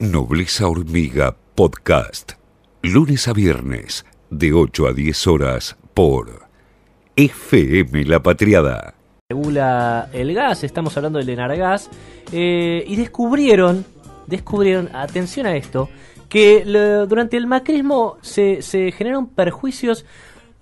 [0.00, 2.34] Nobleza Hormiga Podcast.
[2.82, 6.46] Lunes a viernes, de 8 a 10 horas, por
[7.16, 8.94] FM La Patriada.
[9.28, 11.90] Regula el gas, estamos hablando del Enargas,
[12.30, 13.84] eh, y descubrieron,
[14.28, 15.88] descubrieron, atención a esto,
[16.28, 16.62] que
[17.08, 20.04] durante el macrismo se, se generaron perjuicios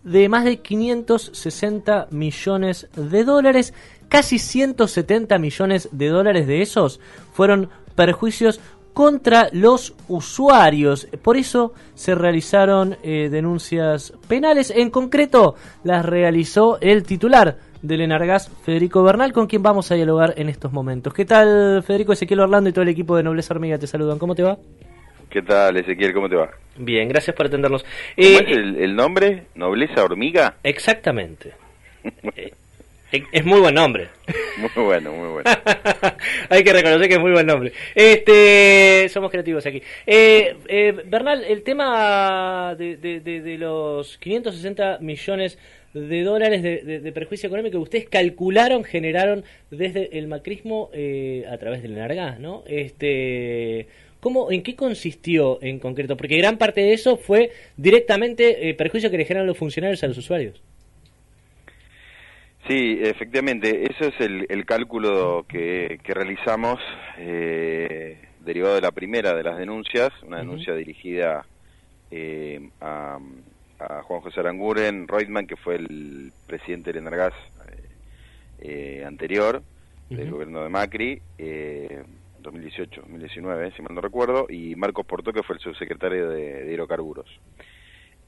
[0.02, 3.74] de más de 560 millones de dólares,
[4.08, 7.00] casi 170 millones de dólares de esos
[7.34, 8.60] fueron perjuicios
[8.96, 11.06] contra los usuarios.
[11.22, 14.70] Por eso se realizaron eh, denuncias penales.
[14.74, 20.32] En concreto, las realizó el titular del Enargas, Federico Bernal, con quien vamos a dialogar
[20.38, 21.12] en estos momentos.
[21.12, 23.76] ¿Qué tal, Federico Ezequiel Orlando y todo el equipo de Nobleza Hormiga?
[23.76, 24.18] Te saludan.
[24.18, 24.56] ¿Cómo te va?
[25.28, 26.14] ¿Qué tal, Ezequiel?
[26.14, 26.48] ¿Cómo te va?
[26.78, 27.82] Bien, gracias por atendernos.
[27.82, 29.48] ¿Cómo Eh, es el, el nombre?
[29.56, 30.54] ¿Nobleza Hormiga?
[30.62, 31.52] Exactamente.
[33.32, 34.08] Es muy buen nombre.
[34.58, 35.50] Muy bueno, muy bueno.
[36.48, 37.72] Hay que reconocer que es muy buen nombre.
[37.94, 39.82] Este, somos creativos aquí.
[40.06, 45.58] Eh, eh, Bernal, el tema de, de- de- de los 560 millones
[45.94, 51.82] de dólares de, perjuicio económico que ustedes calcularon, generaron desde el macrismo eh, a través
[51.82, 52.64] del Enargas, ¿no?
[52.66, 53.86] Este,
[54.20, 56.16] ¿cómo, ¿En qué consistió en concreto?
[56.18, 60.08] Porque gran parte de eso fue directamente eh, perjuicio que le generan los funcionarios a
[60.08, 60.60] los usuarios.
[62.68, 66.80] Sí, efectivamente, eso es el, el cálculo que, que realizamos
[67.16, 71.46] eh, derivado de la primera de las denuncias, una denuncia dirigida
[72.10, 73.18] eh, a,
[73.78, 77.34] a Juan José Aranguren Reutemann, que fue el presidente del Energas
[77.68, 79.62] eh, eh, anterior,
[80.08, 82.02] del gobierno de Macri, eh,
[82.40, 86.72] 2018, 2019, si mal no recuerdo, y Marcos Porto, que fue el subsecretario de, de
[86.72, 87.26] hidrocarburos.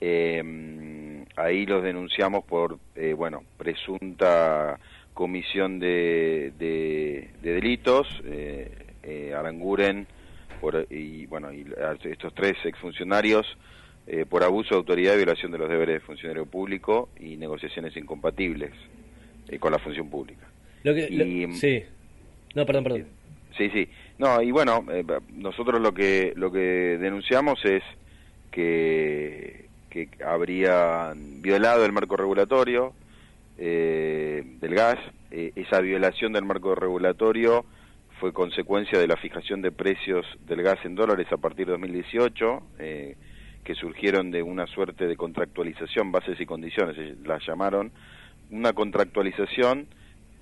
[0.01, 4.79] Eh, ahí los denunciamos por, eh, bueno, presunta
[5.15, 8.71] comisión de, de, de delitos, eh,
[9.03, 10.07] eh, Aranguren
[10.61, 11.65] por, y, bueno, y
[12.05, 13.47] estos tres exfuncionarios
[14.07, 17.97] eh, por abuso de autoridad y violación de los deberes de funcionario público y negociaciones
[17.97, 18.71] incompatibles
[19.49, 20.47] eh, con la función pública.
[20.85, 21.83] Lo que, lo- sí.
[22.55, 23.07] No, perdón, perdón.
[23.57, 23.89] Sí, sí.
[24.19, 24.85] No, y bueno,
[25.35, 26.59] nosotros lo que lo que
[26.99, 27.83] denunciamos es
[28.51, 29.68] que,
[30.29, 32.93] que habrían violado el marco regulatorio
[33.57, 34.99] eh, del gas.
[35.31, 37.65] Eh, esa violación del marco regulatorio
[38.21, 42.63] fue consecuencia de la fijación de precios del gas en dólares a partir de 2018,
[42.79, 43.17] eh,
[43.65, 47.93] que surgieron de una suerte de contractualización, bases y condiciones, eh, la llamaron,
[48.51, 49.87] una contractualización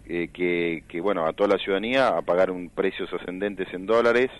[0.08, 4.30] eh, que, que, bueno, a toda la ciudadanía a pagar un precios ascendentes en dólares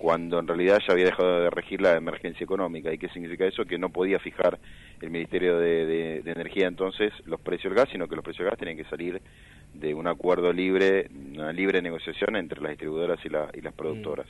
[0.00, 2.90] cuando en realidad ya había dejado de regir la emergencia económica.
[2.90, 3.66] ¿Y qué significa eso?
[3.66, 4.58] Que no podía fijar
[5.02, 8.44] el Ministerio de, de- de Energía entonces los precios del gas, sino que los precios
[8.44, 9.20] del gas tenían que salir
[9.74, 14.26] de un acuerdo libre, una libre negociación entre las distribuidoras y, la- y las productoras.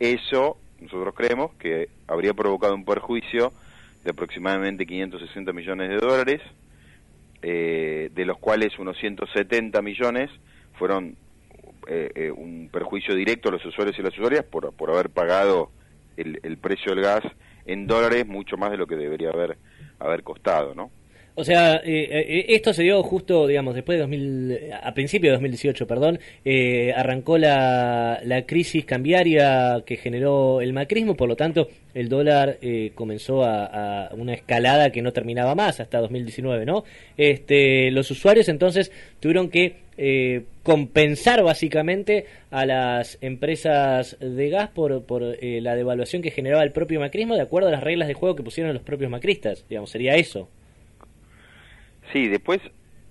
[0.00, 3.52] Eso, nosotros creemos que habría provocado un perjuicio
[4.02, 6.40] de aproximadamente 560 millones de dólares,
[7.42, 10.28] eh, de los cuales unos 170 millones
[10.74, 11.14] fueron
[11.88, 15.70] eh, eh, un perjuicio directo a los usuarios y las usuarias por, por haber pagado
[16.18, 17.24] el, el precio del gas
[17.64, 19.56] en dólares mucho más de lo que debería haber,
[19.98, 20.90] haber costado, ¿no?
[21.40, 25.34] O sea, eh, eh, esto se dio justo, digamos, después de 2000, a principio de
[25.34, 31.68] 2018, perdón, eh, arrancó la, la crisis cambiaria que generó el macrismo, por lo tanto,
[31.94, 36.82] el dólar eh, comenzó a, a una escalada que no terminaba más hasta 2019, ¿no?
[37.16, 45.04] Este, los usuarios entonces tuvieron que eh, compensar básicamente a las empresas de gas por,
[45.04, 48.14] por eh, la devaluación que generaba el propio macrismo de acuerdo a las reglas de
[48.14, 50.48] juego que pusieron los propios macristas, digamos, sería eso.
[52.12, 52.60] Sí, después,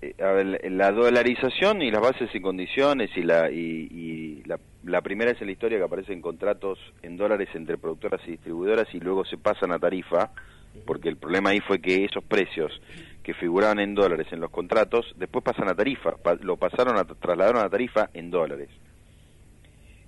[0.02, 4.58] eh, a ver, la dolarización y las bases y condiciones y la y, y la,
[4.84, 8.86] la primera es en la historia que aparecen contratos en dólares entre productoras y distribuidoras
[8.94, 10.30] y luego se pasan a tarifa,
[10.86, 12.72] porque el problema ahí fue que esos precios
[13.22, 17.04] que figuraban en dólares en los contratos, después pasan a tarifa, pa- lo pasaron a
[17.04, 18.68] trasladaron a tarifa en dólares.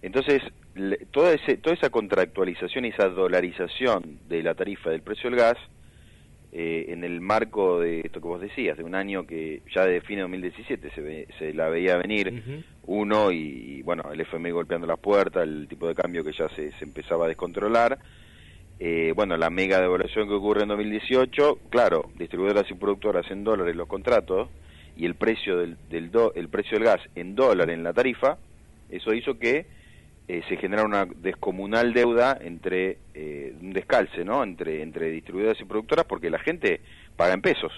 [0.02, 0.40] Entonces,
[0.74, 5.38] le- toda, ese, toda esa contractualización y esa dolarización de la tarifa del precio del
[5.38, 5.58] gas
[6.52, 10.00] eh, en el marco de esto que vos decías, de un año que ya de
[10.00, 12.32] fin de 2017 se, ve- se la veía venir
[12.82, 13.36] uno y,
[13.78, 16.84] y, bueno, el FMI golpeando las puertas, el tipo de cambio que ya se, se
[16.84, 17.98] empezaba a descontrolar.
[18.78, 23.76] Eh, bueno, la mega devaluación que ocurre en 2018, claro, distribuidoras y productoras en dólares
[23.76, 24.48] los contratos
[24.96, 28.38] y el precio del, del do- el precio del gas en dólar en la tarifa,
[28.88, 29.66] eso hizo que
[30.30, 34.44] eh, se generara una descomunal deuda entre eh, un descalce, ¿no?
[34.44, 36.80] Entre entre distribuidoras y productoras porque la gente
[37.16, 37.72] paga en pesos.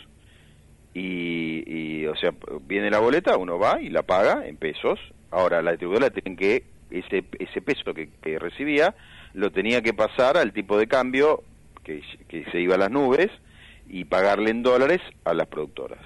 [0.92, 2.34] Y, y, o sea,
[2.66, 5.00] viene la boleta, uno va y la paga en pesos.
[5.30, 8.94] Ahora, la distribuidora tiene que ese ese peso que, que recibía
[9.32, 11.42] lo tenía que pasar al tipo de cambio
[11.82, 13.30] que, que se iba a las nubes
[13.88, 16.00] y pagarle en dólares a las productoras.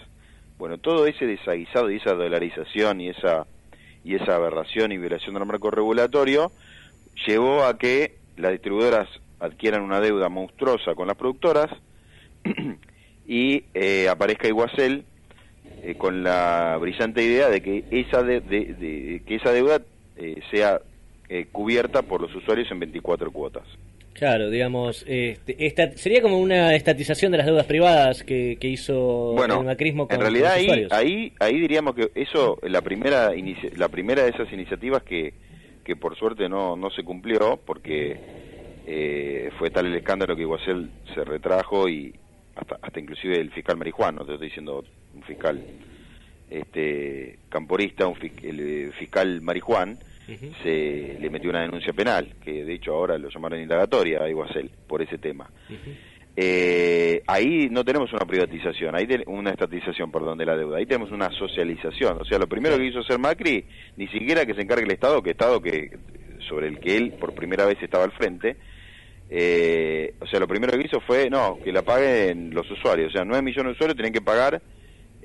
[0.59, 3.49] Bueno, todo ese desaguisado y esa dolarización y esa
[4.07, 6.53] y esa aberración y violación del marco regulatorio
[7.27, 9.09] llevó a que las distribuidoras
[9.41, 11.67] adquieran una deuda monstruosa con las productoras
[13.27, 15.05] y eh, aparezca Iguacel
[15.83, 19.83] eh, con la brillante idea de que esa, de, que esa deuda
[20.17, 20.81] eh, sea
[21.51, 23.65] cubierta por los usuarios en 24 cuotas.
[24.17, 29.65] Claro, digamos, este, esta, sería como una estatización de las deudas privadas que, hizo el
[29.65, 33.33] macrismo con en realidad ahí, ahí, ahí diríamos que eso, la primera,
[33.77, 35.35] la primera de esas iniciativas que,
[35.85, 38.17] que por suerte no, no se cumplió, porque
[38.87, 42.15] eh, fue tal el escándalo que Iguacel se retrajo y
[42.55, 44.83] hasta, hasta inclusive el fiscal marijuano, te estoy diciendo
[45.15, 45.63] un fiscal
[46.49, 49.99] este camporista, un, el eh, fiscal marijuán,
[50.63, 54.71] se le metió una denuncia penal, que de hecho ahora lo llamaron indagatoria a Iguacel
[54.87, 55.49] por ese tema.
[56.39, 61.11] eh, ahí no tenemos una privatización, ahí una estatización, perdón, de la deuda, ahí tenemos
[61.11, 62.21] una socialización.
[62.21, 63.65] O sea, lo primero que hizo hacer Macri,
[63.97, 65.97] ni siquiera que se encargue el Estado, que Estado que
[66.47, 68.57] sobre el que él por primera vez estaba al frente,
[69.31, 73.13] eh, o sea, lo primero que hizo fue, no, que la paguen los usuarios, o
[73.13, 74.61] sea, 9 millones de usuarios tienen que pagar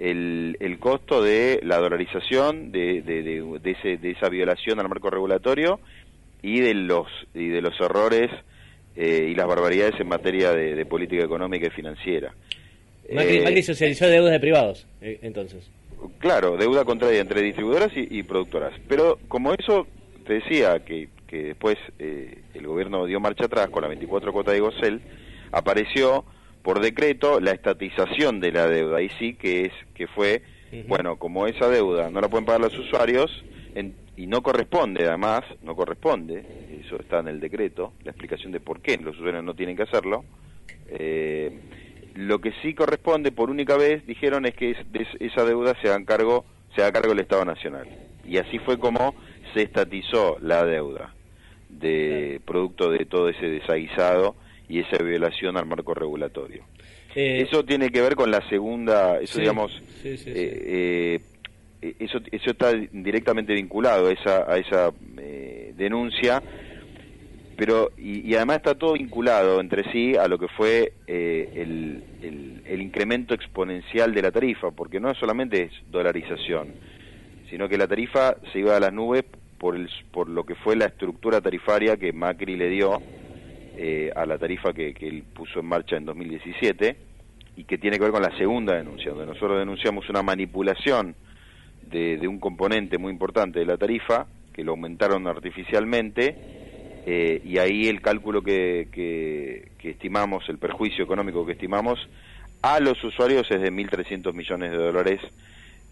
[0.02, 5.12] el, el costo de la dolarización, de, de, de, ese, de esa violación al marco
[5.12, 5.80] regulatorio
[6.42, 8.32] y de los, y de los errores
[8.96, 12.34] eh, y las barbaridades en materia de, política económica y financiera.
[13.14, 15.70] Macri, eh, socializó deudas de privados, eh, entonces.
[16.18, 18.74] Claro, deuda contraria entre distribuidoras y, productoras.
[18.88, 19.86] Pero como eso,
[20.26, 24.62] te decía que, que después el gobierno dio marcha atrás con la 24 cuota de
[24.62, 25.00] Gosel,
[25.52, 26.26] apareció
[26.64, 29.02] por decreto la estatización de la deuda.
[29.02, 30.44] Y sí que es que fue
[30.88, 33.44] bueno como esa deuda no la pueden pagar los usuarios
[34.16, 36.46] y no corresponde además no corresponde
[36.86, 39.84] eso está en el decreto la explicación de por qué los usuarios no tienen que
[39.84, 40.24] hacerlo
[40.88, 41.60] eh,
[42.16, 44.76] lo que sí corresponde por única vez dijeron es que
[45.20, 47.88] esa deuda se haga cargo se haga cargo del Estado Nacional.
[48.26, 49.16] Y así fue como
[49.54, 51.14] se estatizó la deuda
[51.70, 54.36] de producto de todo ese desaguisado
[54.72, 56.64] y esa violación al marco regulatorio.
[57.14, 59.70] Eh, eso tiene que ver con la segunda, eso digamos,
[60.06, 61.20] eh,
[61.82, 64.94] eh, eso, eso está directamente vinculado a esa, a esa
[65.76, 66.42] denuncia,
[67.58, 72.02] pero y, además está todo vinculado entre sí a lo que fue el,
[72.66, 76.70] el, incremento exponencial de la tarifa, porque no solamente es dolarización,
[77.50, 79.26] sino que la tarifa se iba a las nubes
[79.58, 83.02] por, el, por lo que fue la estructura tarifaria que Macri le dio
[83.78, 86.96] eh, a la tarifa que, él puso en marcha en 2017
[87.56, 91.16] y que tiene que ver con la segunda denuncia, donde nosotros denunciamos una manipulación
[91.90, 96.36] de, un componente muy importante de la tarifa, que lo aumentaron artificialmente,
[97.06, 102.00] eh, y ahí el cálculo que, estimamos, el perjuicio económico que estimamos
[102.62, 105.22] a los usuarios es de 1.300 millones de dólares.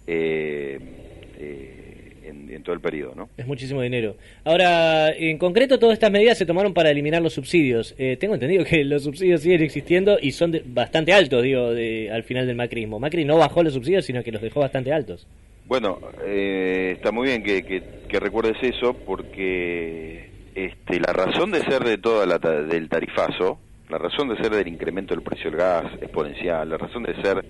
[0.05, 1.88] Eh,
[2.29, 3.13] en, todo el periodo.
[3.15, 3.29] ¿no?
[3.37, 4.15] Es muchísimo dinero.
[4.43, 7.95] Ahora, en concreto, todas estas medidas se tomaron para eliminar los subsidios.
[7.97, 12.23] Eh, tengo entendido que los subsidios siguen existiendo y son bastante altos, digo, de, al
[12.23, 12.99] final del macrismo.
[12.99, 15.27] Macri no bajó los subsidios, sino que los dejó bastante altos.
[15.69, 21.83] Bueno, eh, está muy bien que, que, recuerdes eso porque este, la razón de ser
[21.83, 25.86] de toda la del tarifazo, la razón de ser del incremento del precio del gas
[26.01, 27.45] exponencial, la razón de ser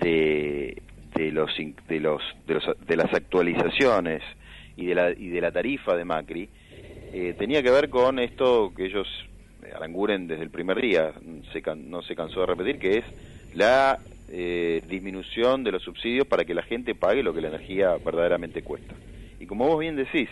[0.00, 0.82] de
[1.14, 4.22] de los de los de, los, de las actualizaciones
[4.76, 6.48] y de la y de la tarifa de Macri
[7.12, 9.06] eh, tenía que ver con esto que ellos
[9.74, 11.12] aranguren desde el primer día.
[11.52, 13.04] Se no se cansó de repetir que es
[13.54, 17.96] la eh, disminución de los subsidios para que la gente pague lo que la energía
[18.04, 18.94] verdaderamente cuesta.
[19.38, 20.28] Y como vos bien decís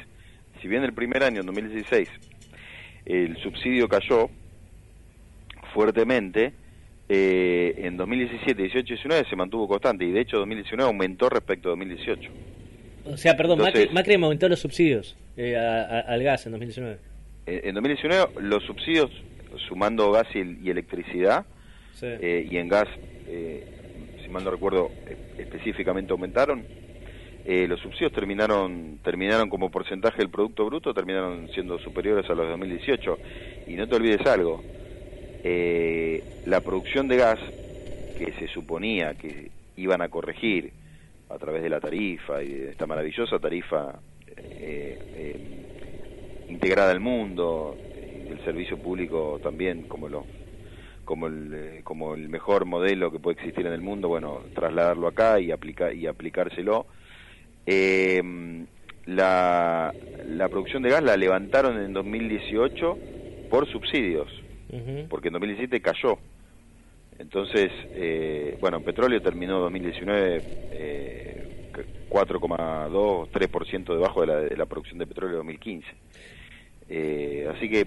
[0.61, 2.09] si bien el primer año en 2016
[3.05, 4.31] el subsidio cayó
[5.73, 6.53] fuertemente
[7.15, 11.69] eh, en 2017, 18 y 19 se mantuvo constante y de hecho 2019 aumentó respecto
[11.69, 12.31] a 2018.
[13.05, 16.99] O sea, perdón, Macri, aumentó los subsidios eh, al gas en 2019.
[17.47, 19.11] Eh, en 2019 los subsidios,
[19.69, 21.45] sumando gas y, electricidad,
[22.01, 22.89] eh, y en gas,
[23.27, 24.91] si mal no recuerdo,
[25.37, 26.65] específicamente aumentaron.
[27.45, 32.51] los subsidios terminaron terminaron como porcentaje del Producto Bruto, terminaron siendo superiores a los de
[32.53, 33.19] 2018.
[33.67, 34.63] Y no te olvides algo,
[35.43, 37.39] eh, la producción de gas
[38.15, 40.73] que se suponía que iban a corregir
[41.29, 44.01] a través de la tarifa y de esta maravillosa tarifa
[44.37, 45.41] eh, eh,
[46.49, 47.79] integrada al mundo
[48.11, 50.27] y del servicio público también como lo
[51.05, 55.41] como el, como el mejor modelo que puede existir en el mundo bueno trasladarlo acá
[55.41, 56.87] y aplicar y aplicárselo.
[59.05, 59.93] La,
[60.25, 62.99] la producción de gas la levantaron en 2018
[63.49, 64.29] por subsidios,
[65.09, 66.19] porque en 2017 cayó.
[67.19, 71.69] Entonces, eh, bueno, petróleo terminó 2019 eh,
[72.11, 75.87] 4,2, 3% debajo de la, de la producción de petróleo de 2015.
[76.89, 77.87] Eh, así que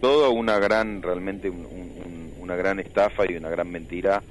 [0.00, 4.22] todo una gran, realmente una gran estafa y una gran mentira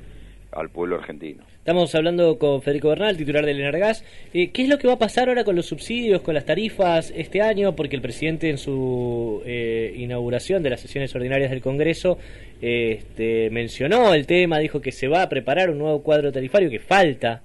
[0.55, 1.43] al pueblo argentino.
[1.57, 4.03] Estamos hablando con Federico Bernal, titular del Enargas.
[4.33, 7.11] Eh, ¿Qué es lo que va a pasar ahora con los subsidios, con las tarifas
[7.15, 7.75] este año?
[7.75, 12.17] Porque el presidente en su eh, inauguración de las sesiones ordinarias del Congreso
[12.61, 16.79] este, mencionó el tema, dijo que se va a preparar un nuevo cuadro tarifario, que
[16.79, 17.41] falta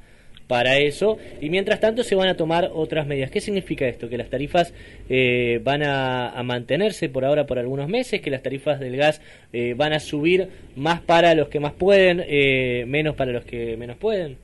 [0.50, 3.30] para eso y mientras tanto se van a tomar otras medidas.
[3.30, 4.08] ¿Qué significa esto?
[4.08, 4.74] Que las tarifas
[5.08, 9.74] eh, van a, mantenerse por ahora por algunos meses, que las tarifas del gas eh,
[9.76, 13.96] van a subir más para los que más pueden, eh, menos para los que menos
[13.96, 14.38] pueden.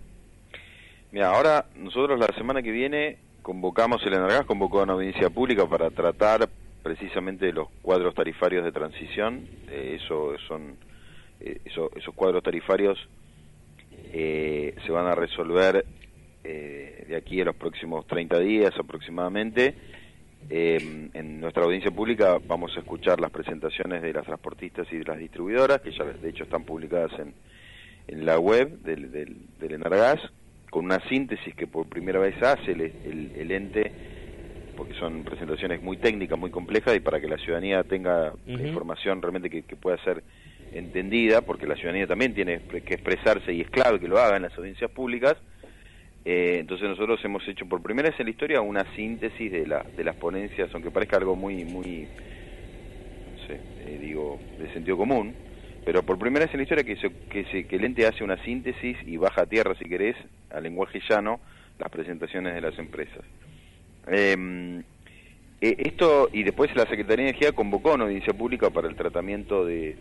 [1.10, 5.66] Mira, ahora nosotros la semana que viene convocamos, el Energas convocó a una audiencia pública
[5.66, 6.48] para tratar
[6.84, 9.44] precisamente los cuadros tarifarios de transición.
[9.72, 10.76] eso son
[11.40, 12.96] esos cuadros tarifarios
[14.18, 15.85] eh, se van a resolver
[16.42, 19.75] eh, de aquí a los próximos 30 días aproximadamente.
[20.49, 25.04] Eh, en nuestra audiencia pública vamos a escuchar las presentaciones de las transportistas y de
[25.04, 27.35] las distribuidoras, que ya de hecho están publicadas en,
[28.08, 30.20] en la web del, del, Enargas,
[30.70, 33.92] con una síntesis que por primera vez hace el, ente,
[34.78, 39.50] porque son presentaciones muy técnicas, muy complejas, y para que la ciudadanía tenga información realmente
[39.50, 40.23] que, que pueda ser
[40.78, 44.42] entendida, porque la ciudadanía también tiene que expresarse y es clave que lo haga en
[44.42, 45.37] las audiencias públicas.
[46.25, 49.85] Eh, entonces nosotros hemos hecho por primera vez en la historia una síntesis de, la,
[49.97, 52.09] de las ponencias, aunque parezca algo muy, muy,
[53.33, 55.35] no sé, eh, digo, de sentido común,
[55.85, 56.97] pero por primera vez en la historia que,
[57.30, 60.16] que, se, que el ente hace una síntesis y baja a tierra, si querés,
[60.50, 61.40] al lenguaje llano,
[61.78, 63.23] las presentaciones de las empresas.
[64.09, 64.83] Eh,
[65.66, 69.64] eh, esto, y después la Secretaría de Energía convocó una audiencia pública para el tratamiento
[69.64, 69.96] de,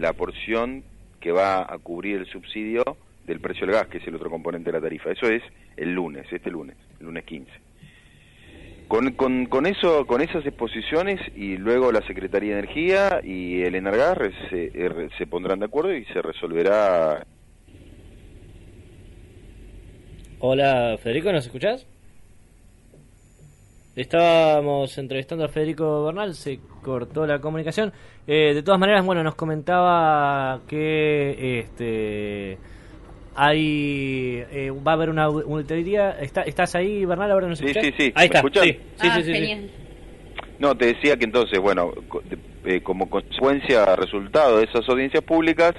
[0.00, 0.84] la porción
[1.20, 2.82] que va a cubrir el subsidio
[3.26, 5.10] del precio del gas, que es el otro componente de la tarifa.
[5.10, 5.42] Eso es
[5.76, 7.50] el lunes, este lunes, el lunes 15.
[8.88, 9.12] Con,
[9.46, 14.18] con, eso, con esas exposiciones y luego la Secretaría de Energía y el Enargas
[14.50, 17.24] se, er, se pondrán de acuerdo y se resolverá.
[20.40, 21.86] Hola Federico, ¿nos escuchás?
[23.94, 27.92] Estábamos entrevistando a Federico Bernal, se cortó la comunicación.
[28.26, 32.58] Eh, de todas maneras, bueno, nos comentaba que este
[33.34, 36.12] hay eh, va a haber una auditoría.
[36.12, 37.32] ¿Está, ¿Estás ahí, Bernal?
[37.32, 38.12] Ahora no sí, sí, sí.
[38.14, 38.40] Ahí está.
[38.40, 39.70] Sí, sí, ah, sí,
[40.58, 41.92] No, te decía que entonces, bueno,
[42.64, 45.74] eh, como consecuencia, resultado de esas audiencias públicas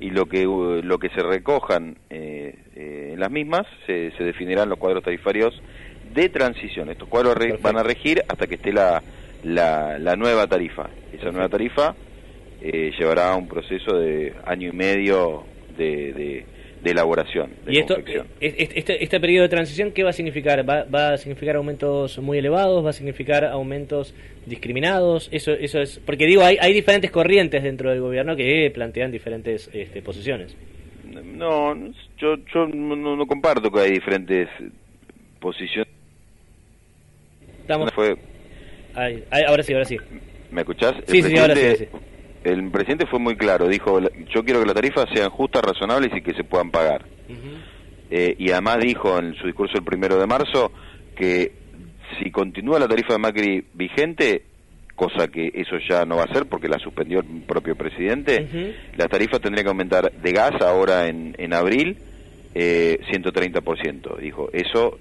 [0.00, 5.04] y lo que lo que se recojan en las mismas, se, se definirán los cuadros
[5.04, 5.54] tarifarios
[6.14, 6.90] de transición.
[6.90, 9.02] Estos cuadros van a regir hasta que esté la,
[9.42, 10.88] la, nueva tarifa.
[11.12, 11.94] Esa nueva tarifa
[12.62, 15.44] eh, llevará un proceso de año y medio
[15.76, 16.44] de,
[16.82, 17.50] de, elaboración.
[17.66, 20.68] ¿Y esto, eh, este, este, periodo de transición qué va a significar?
[20.68, 22.84] ¿Va, ¿Va, a significar aumentos muy elevados?
[22.84, 25.30] ¿Va a significar aumentos discriminados?
[25.32, 29.70] Eso, eso es porque digo, hay, hay diferentes corrientes dentro del gobierno que plantean diferentes
[29.72, 30.54] este, posiciones.
[31.24, 31.74] No,
[32.18, 34.48] yo, yo no, no comparto que hay diferentes
[35.40, 35.93] posiciones
[37.64, 37.90] Estamos...
[37.94, 38.14] Fue...
[38.94, 39.96] ahora sí, ahora sí.
[40.50, 40.92] ¿Me escuchás?
[41.06, 41.86] Sí, sí, ahora sí,
[42.44, 46.20] El presidente fue muy claro, dijo, yo quiero que las tarifas sean justas, razonables y
[46.20, 47.06] que se puedan pagar.
[48.10, 50.70] Eh, y además dijo en su discurso el primero de marzo
[51.16, 51.52] que
[52.18, 54.42] si continúa la tarifa de Macri vigente,
[54.94, 59.08] cosa que eso ya no va a ser porque la suspendió el propio presidente, las
[59.08, 61.96] tarifas tendrían que aumentar de gas ahora en, en abril
[62.54, 64.18] eh, 130%.
[64.18, 64.98] Dijo, eso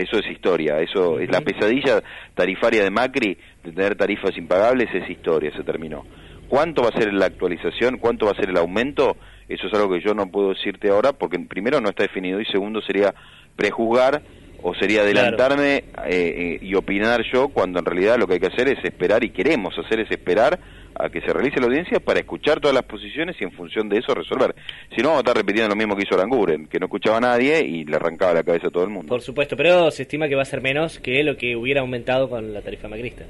[0.00, 2.02] eso es historia, eso es la pesadilla
[2.34, 6.04] tarifaria de Macri de tener tarifas impagables es historia, se terminó.
[6.48, 7.98] ¿Cuánto va a ser la actualización?
[7.98, 9.16] ¿Cuánto va a ser el aumento?
[9.48, 12.44] Eso es algo que yo no puedo decirte ahora porque primero no está definido y
[12.46, 13.14] segundo sería
[13.54, 14.22] prejuzgar
[14.62, 18.48] o sería adelantarme eh, eh, y opinar yo cuando en realidad lo que hay que
[18.48, 20.58] hacer es esperar y queremos hacer es esperar
[20.94, 23.98] a que se realice la audiencia para escuchar todas las posiciones y en función de
[23.98, 24.54] eso resolver.
[24.94, 27.20] Si no, vamos a estar repitiendo lo mismo que hizo Aranguren, que no escuchaba a
[27.20, 29.08] nadie y le arrancaba la cabeza a todo el mundo.
[29.08, 32.28] Por supuesto, pero se estima que va a ser menos que lo que hubiera aumentado
[32.28, 33.24] con la tarifa macrista.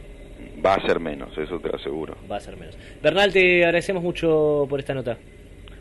[0.64, 2.16] Va a ser menos, eso te lo aseguro.
[2.30, 2.76] Va a ser menos.
[3.02, 5.16] Bernal, te agradecemos mucho por esta nota.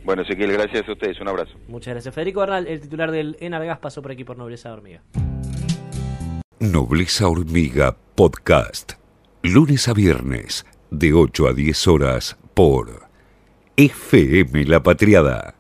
[0.04, 1.20] Bueno, Ezequiel, gracias a ustedes.
[1.20, 1.52] Un abrazo.
[1.68, 2.16] Muchas gracias.
[2.16, 5.02] Federico Bernal, el titular del Enargas, pasó por aquí por Nobleza Hormiga.
[6.60, 8.94] Nobleza Hormiga Podcast.
[9.44, 13.08] Lunes a viernes, de 8 a 10 horas por
[13.78, 15.59] FM La Patriada